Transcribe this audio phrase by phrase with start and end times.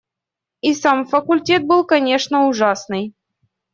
[0.61, 3.13] И сам факультет был, конечно, ужасный.